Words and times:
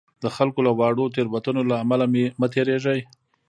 د 0.23 0.25
خلکو 0.35 0.59
له 0.67 0.71
واړو 0.79 1.11
تېروتنو 1.15 1.61
له 1.69 1.75
امله 1.83 2.05
مه 2.39 2.47
تېرېږئ. 2.53 2.99